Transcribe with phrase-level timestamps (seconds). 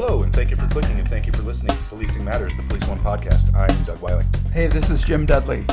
[0.00, 2.62] Hello, and thank you for clicking and thank you for listening to Policing Matters, the
[2.62, 3.52] Police One podcast.
[3.52, 4.26] I'm Doug Wyllie.
[4.52, 5.66] Hey, this is Jim Dudley.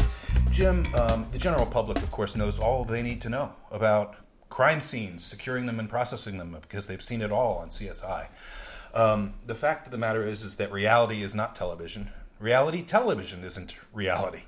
[0.49, 4.15] Jim, um, the general public, of course, knows all they need to know about
[4.49, 8.29] crime scenes, securing them and processing them because they've seen it all on CSI.
[8.95, 12.09] Um, the fact of the matter is, is that reality is not television.
[12.39, 14.45] Reality television isn't reality.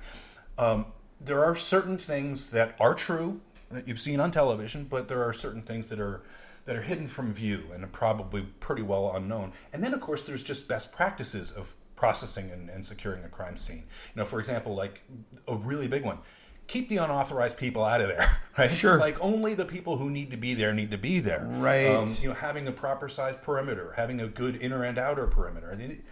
[0.58, 0.86] Um,
[1.20, 5.32] there are certain things that are true that you've seen on television, but there are
[5.32, 6.22] certain things that are
[6.68, 9.54] that are hidden from view and are probably pretty well unknown.
[9.72, 13.56] And then, of course, there's just best practices of processing and, and securing a crime
[13.56, 13.84] scene.
[14.14, 15.00] You know, for example, like
[15.48, 16.18] a really big one
[16.66, 18.70] keep the unauthorized people out of there, right?
[18.70, 18.98] Sure.
[18.98, 21.42] Like only the people who need to be there need to be there.
[21.48, 21.86] Right.
[21.86, 25.72] Um, you know, having a proper size perimeter, having a good inner and outer perimeter.
[25.72, 26.02] I mean,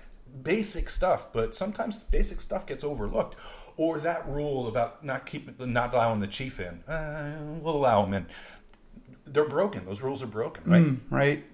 [0.42, 3.36] basic stuff, but sometimes basic stuff gets overlooked.
[3.76, 6.82] Or that rule about not keeping, not allowing the chief in.
[6.84, 8.26] Uh, we'll allow him in.
[9.26, 9.84] They're broken.
[9.84, 10.84] Those rules are broken, right?
[10.84, 11.44] Mm, right.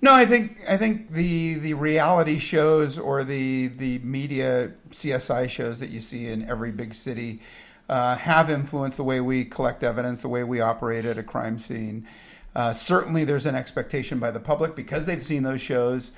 [0.00, 5.80] No, I think I think the the reality shows or the the media CSI shows
[5.80, 7.40] that you see in every big city
[7.88, 11.58] uh, have influenced the way we collect evidence, the way we operate at a crime
[11.58, 12.06] scene.
[12.54, 16.12] Uh, certainly, there's an expectation by the public because they've seen those shows.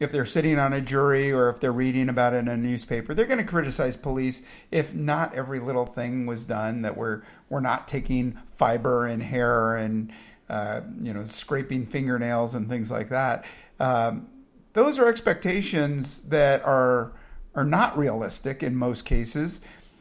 [0.00, 3.12] If they're sitting on a jury or if they're reading about it in a newspaper,
[3.12, 6.82] they're going to criticize police if not every little thing was done.
[6.82, 10.10] That we're we're not taking fiber and hair and
[10.50, 13.46] uh, you know scraping fingernails and things like that.
[13.78, 14.28] Um,
[14.74, 17.12] those are expectations that are
[17.54, 19.60] are not realistic in most cases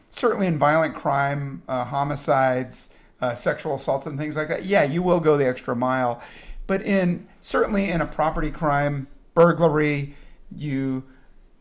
[0.10, 2.90] certainly in violent crime, uh, homicides,
[3.22, 6.22] uh, sexual assaults, and things like that, yeah, you will go the extra mile.
[6.68, 10.16] But in certainly in a property crime, burglary,
[10.56, 11.04] you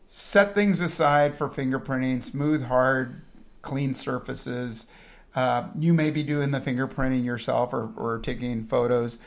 [0.07, 3.21] set things aside for fingerprinting, smooth, hard,
[3.61, 4.87] clean surfaces.
[5.39, 9.19] Uh, you may be doing the fingerprinting yourself or, or taking photos.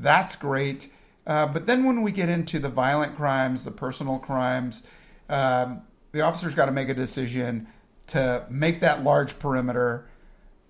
[0.00, 0.88] That's great.
[1.28, 4.82] Uh, but then when we get into the violent crimes, the personal crimes,
[5.28, 7.68] um, the officer's got to make a decision
[8.08, 10.08] to make that large perimeter.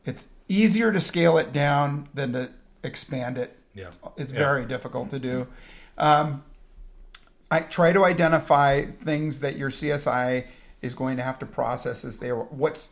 [0.05, 2.51] It's easier to scale it down than to
[2.83, 3.57] expand it.
[3.73, 3.91] Yeah.
[4.19, 4.39] It's Yeah.
[4.39, 5.47] very difficult to do.
[5.97, 6.45] Um,
[7.51, 10.45] I try to identify things that your CSI
[10.83, 12.91] is going to have to process as they what's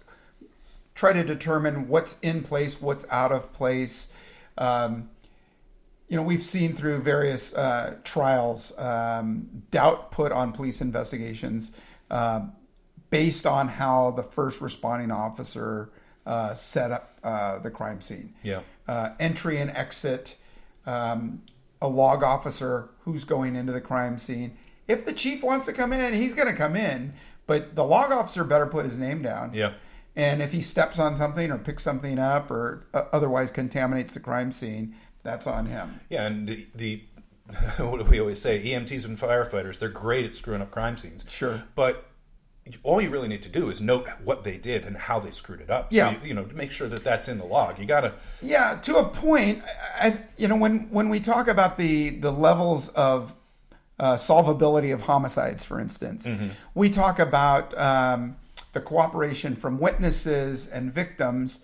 [0.95, 4.09] try to determine what's in place, what's out of place.
[4.59, 5.11] Um,
[6.09, 11.71] you know, we've seen through various uh, trials um, doubt put on police investigations
[12.11, 12.41] uh,
[13.11, 15.91] based on how the first responding officer
[16.27, 18.35] uh, set up uh, the crime scene.
[18.43, 18.61] Yeah.
[18.87, 20.37] Uh, entry and exit,
[20.87, 21.43] um,
[21.81, 24.57] a log officer who's going into the crime scene.
[24.89, 27.15] If the chief wants to come in, he's going to come in,
[27.47, 29.53] but the log officer better put his name down.
[29.55, 29.75] Yeah.
[30.15, 34.21] And if he steps on something or picks something up or uh, otherwise contaminates the
[34.21, 36.01] crime scene, that's on him.
[36.11, 37.03] Yeah, and the, the
[37.79, 38.63] what do we always say?
[38.63, 41.25] EMTs and firefighters, they're great at screwing up crime scenes.
[41.29, 41.63] Sure.
[41.75, 42.07] But
[42.83, 45.61] all you really need to do is note what they did and how they screwed
[45.61, 45.89] it up.
[45.91, 46.13] Yeah.
[46.13, 47.79] So, you, you know, to make sure that that's in the log.
[47.79, 48.15] You got to.
[48.41, 49.63] Yeah, to a point.
[50.01, 53.35] I, you know, when when we talk about the the levels of
[53.99, 56.29] uh, solvability of homicides, for instance,
[56.75, 58.37] we talk about um,
[58.73, 61.61] the cooperation from witnesses and victims,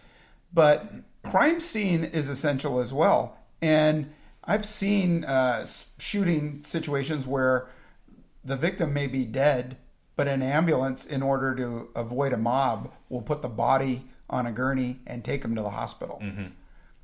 [0.52, 0.92] but
[1.24, 3.38] crime scene is essential as well.
[3.60, 4.12] And
[4.44, 5.66] I've seen uh,
[5.98, 7.68] shooting situations where
[8.44, 9.76] the victim may be dead,
[10.16, 14.53] but an ambulance, in order to avoid a mob, will put the body on a
[14.53, 16.22] gurney and take him to the hospital.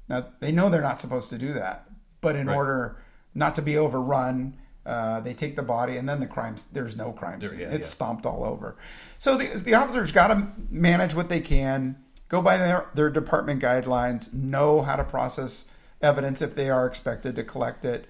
[0.08, 1.86] Now they know they're not supposed to do that,
[2.20, 2.56] but in Right.
[2.56, 2.96] order
[3.34, 6.66] not to be overrun, uh, they take the body and then the crimes.
[6.72, 7.58] There's no crime scene.
[7.58, 7.92] yeah, it's yeah.
[7.92, 8.76] stomped all over.
[9.18, 11.96] So the, the officers got to manage what they can,
[12.28, 15.64] go by their, their department guidelines, know how to process
[16.02, 18.06] evidence if they are expected to collect it,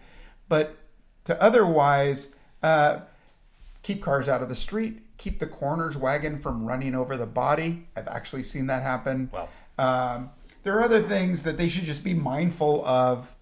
[0.48, 0.76] but
[1.24, 3.00] to otherwise uh,
[3.82, 7.86] keep cars out of the street, keep the coroner's wagon from running over the body.
[7.96, 9.30] I've actually seen that happen.
[9.32, 9.48] Wow.
[9.78, 10.30] Um,
[10.64, 13.34] there are other things that they should just be mindful of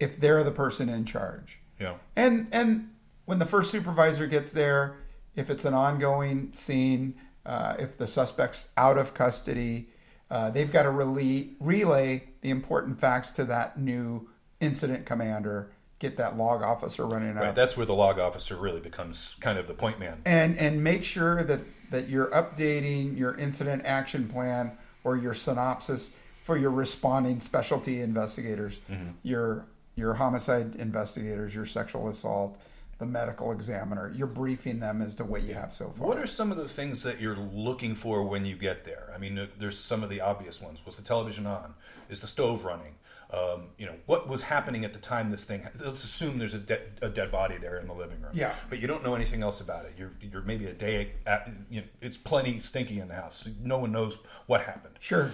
[0.00, 1.60] if they're the person in charge.
[1.80, 1.94] Yeah.
[2.16, 2.90] And and
[3.24, 4.96] when the first supervisor gets there,
[5.34, 7.14] if it's an ongoing scene,
[7.46, 9.88] uh, if the suspect's out of custody,
[10.30, 14.28] uh, they've got to relay, relay the important facts to that new
[14.60, 18.80] incident commander get that log officer running Right, up, that's where the log officer really
[18.80, 20.20] becomes kind of the point man.
[20.24, 21.60] and and make sure that
[21.90, 24.72] that you're updating your incident action plan
[25.04, 26.10] or your synopsis
[26.42, 29.10] for your responding specialty investigators, Mm-hmm.
[29.22, 29.66] your
[29.96, 32.58] your homicide investigators, your sexual assault,
[32.98, 34.12] the medical examiner.
[34.14, 36.06] You're briefing them as to what you have so far.
[36.06, 39.10] What are some of the things that you're looking for when you get there?
[39.14, 40.84] I mean, there's some of the obvious ones.
[40.84, 41.74] Was the television on?
[42.08, 42.96] Is the stove running?
[43.32, 45.66] Um, you know, what was happening at the time this thing?
[45.84, 48.32] Let's assume there's a, de- a dead body there in the living room.
[48.34, 48.52] Yeah.
[48.68, 49.94] But you don't know anything else about it.
[49.96, 51.12] You're, you're maybe a day.
[51.26, 53.48] At, you know, it's plenty stinky in the house.
[53.62, 54.96] No one knows what happened.
[54.98, 55.30] Sure.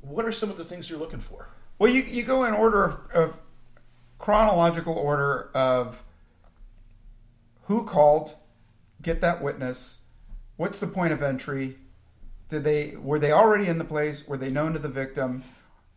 [0.00, 1.48] What are some of the things you're looking for?
[1.78, 3.38] Well, you, you go in order of, of
[4.28, 6.02] chronological order of
[7.64, 8.34] who called,
[9.02, 9.98] get that witness,
[10.56, 11.76] what's the point of entry,
[12.48, 15.44] did they were they already in the place, were they known to the victim,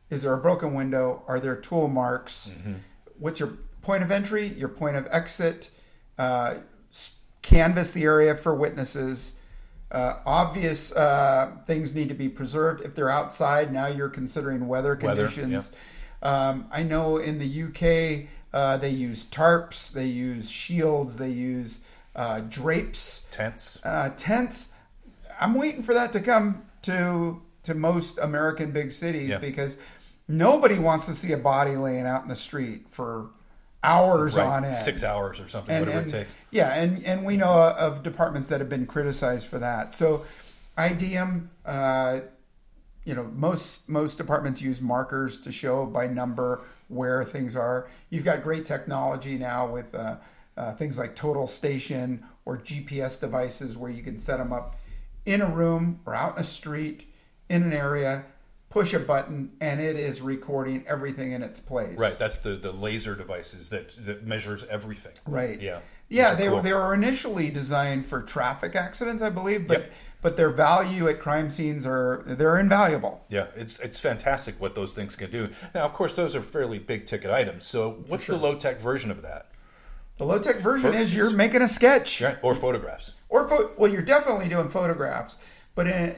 [0.09, 2.51] is there a broken window, are there tool marks,
[3.18, 5.69] what's your point of entry, your point of exit,
[6.18, 6.56] uh,
[6.91, 9.35] s- canvass the area for witnesses.
[9.89, 12.81] Uh, obvious uh, things need to be preserved.
[12.83, 15.71] If they're outside, now you're considering weather Weather, conditions.
[16.21, 21.79] Um, I know in the UK uh, they use tarps, they use shields, they use
[22.15, 23.79] uh, drapes, Tents.
[23.83, 24.69] uh, tents.
[25.39, 29.37] I'm waiting for that to come to to most American big cities Yeah.
[29.39, 29.77] because
[30.27, 33.27] nobody wants to see a body laying out in the street for
[33.83, 34.47] hours Right.
[34.47, 34.77] on end.
[34.77, 36.35] Six hours or something, And- whatever and- it takes.
[36.49, 39.93] Yeah, and, and we know of departments that have been criticized for that.
[39.93, 40.23] So,
[40.77, 42.21] IDM, uh,
[43.07, 47.88] you know, most most departments use markers to show by number where things are.
[48.09, 50.18] You've got great technology now with uh,
[50.57, 54.75] uh, things like Total Station or GPS devices where you can set them up
[55.25, 57.09] in a room or out in a street
[57.50, 58.25] in an area.
[58.69, 61.98] Push a button and it is recording everything in its place.
[61.98, 65.13] Right, that's the, the laser devices that, that measures everything.
[65.25, 65.62] Right.
[65.62, 65.80] Yeah.
[66.09, 66.57] Yeah, they cool.
[66.57, 69.92] were they were initially designed for traffic accidents, I believe, but Yep.
[70.21, 73.25] but their value at crime scenes are they're invaluable.
[73.30, 75.50] Yeah, it's it's fantastic what those things can do.
[75.75, 77.65] Now, of course, those are fairly big ticket items.
[77.68, 79.50] So, what's the low tech version of that?
[80.18, 83.13] The low tech version is you're making a sketch Right, or photographs.
[83.30, 85.38] or pho- well, you're definitely doing photographs,
[85.75, 86.15] but in,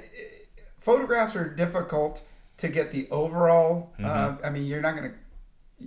[0.77, 2.21] photographs are difficult
[2.57, 3.93] to get the overall.
[3.99, 4.45] Uh, Mm-hmm.
[4.45, 5.17] I mean, you're not going to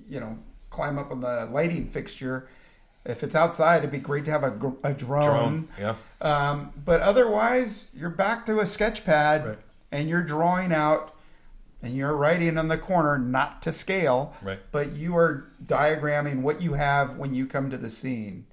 [0.08, 0.38] you know
[0.70, 2.48] climb up on the lighting fixture.
[3.04, 5.26] If it's outside, it'd be great to have a, a drone.
[5.26, 5.96] Drone, yeah.
[6.20, 9.58] Um, but otherwise, you're back to a sketch pad Right.
[9.90, 11.14] and you're drawing out
[11.82, 14.60] and you're writing on the corner, not to scale, Right.
[14.70, 18.46] but you are diagramming what you have when you come to the scene.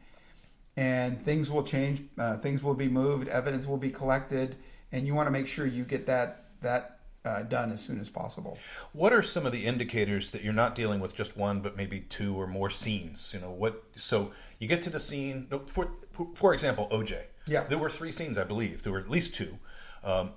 [0.76, 4.56] And things will change, uh, things will be moved, evidence will be collected,
[4.92, 6.99] and you want to make sure you get that that
[7.30, 8.58] uh, done as soon as possible.
[8.92, 12.02] What are some of the indicators that you're not dealing with just one, but maybe
[12.02, 13.32] two or more scenes?
[13.34, 13.84] You know, what?
[13.98, 15.48] So you get to the scene.
[15.68, 15.92] For
[16.36, 17.26] for example, OJ.
[17.48, 17.64] Yeah.
[17.64, 18.84] There were three scenes, I believe.
[18.84, 19.58] There were at least two.
[20.04, 20.32] Um,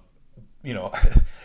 [0.62, 0.92] you know,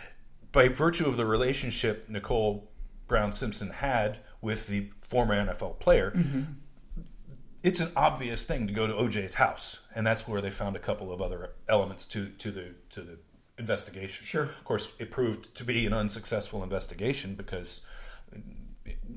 [0.52, 2.70] by virtue of the relationship Nicole
[3.06, 6.12] Brown Simpson had with the former NFL player,
[7.62, 10.78] it's an obvious thing to go to OJ's house, and that's where they found a
[10.78, 13.18] couple of other elements to to the to the
[13.58, 14.24] investigation.
[14.24, 14.44] Sure.
[14.44, 17.86] Of course, it proved to be an unsuccessful investigation because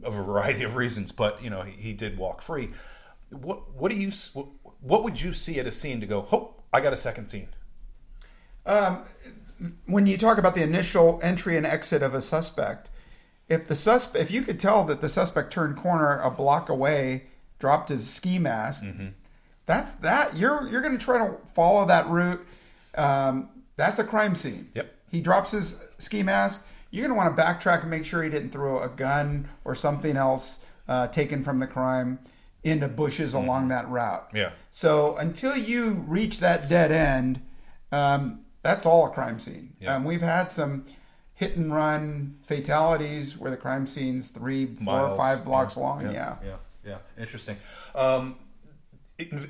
[0.04, 2.70] of a variety of reasons, but you know he, he did walk free.
[3.30, 4.48] What what do you what,
[4.82, 6.28] what would you see at a scene to go?
[6.32, 7.50] Oh, I got a second scene.
[8.66, 9.04] Um,
[9.86, 12.90] when you talk about the initial entry and exit of a suspect,
[13.48, 17.26] if the susp- if you could tell that the suspect turned corner a block away,
[17.60, 18.84] dropped his ski mask,
[19.66, 22.46] that's that you're you're going to try to follow that route.
[22.96, 23.50] Um,
[23.82, 24.70] that's a crime scene.
[24.76, 24.94] Yep.
[25.10, 26.64] He drops his ski mask.
[26.92, 29.74] You're going to want to backtrack and make sure he didn't throw a gun or
[29.76, 32.20] something else uh, taken from the crime
[32.64, 34.30] into bushes along that route.
[34.34, 34.52] Yeah.
[34.70, 37.42] So until you reach that dead end,
[37.92, 39.74] um, that's all a crime scene.
[39.80, 39.96] Yeah.
[39.96, 40.86] Um, we've had some
[41.34, 45.18] hit and run fatalities where the crime scene's three, four, or Miles.
[45.18, 46.02] five blocks Yeah, long.
[46.04, 46.36] Yeah, Yeah.
[46.46, 46.98] yeah, yeah.
[47.18, 47.58] Interesting.
[47.96, 48.36] Um,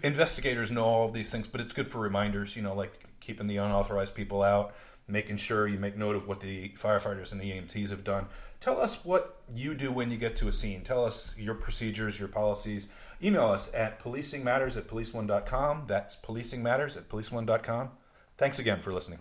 [0.03, 2.55] investigators know all of these things, but it's good for reminders.
[2.55, 4.73] You know, like keeping the unauthorized people out,
[5.07, 8.27] making sure you make note of what the firefighters and the EMTs have done.
[8.59, 10.83] Tell us what you do when you get to a scene.
[10.83, 12.89] Tell us your procedures, your policies.
[13.21, 15.85] Email us at policingmatters at policeone.com.
[15.87, 17.89] That's policingmatters at policeone.com.
[18.37, 19.19] Thanks again for listening.